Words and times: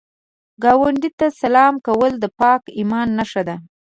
ګاونډي 0.63 1.09
ته 1.19 1.27
سلام 1.41 1.73
کول 1.87 2.11
د 2.19 2.25
پاک 2.39 2.61
ایمان 2.77 3.07
نښه 3.17 3.41
ده 3.47 3.55